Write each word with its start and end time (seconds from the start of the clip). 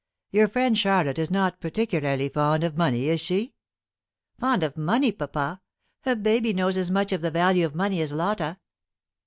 Your 0.31 0.47
friend 0.47 0.75
Charlotte 0.75 1.19
is 1.19 1.29
not 1.29 1.59
particularly 1.61 2.27
fond 2.27 2.63
of 2.63 2.75
money, 2.75 3.07
is 3.07 3.21
she?" 3.21 3.53
"Fond 4.39 4.63
of 4.63 4.75
money, 4.75 5.11
papa? 5.11 5.61
A 6.07 6.15
baby 6.15 6.53
knows 6.53 6.75
as 6.75 6.89
much 6.89 7.11
of 7.11 7.21
the 7.21 7.29
value 7.29 7.67
of 7.67 7.75
money 7.75 8.01
as 8.01 8.11
Lotta. 8.11 8.57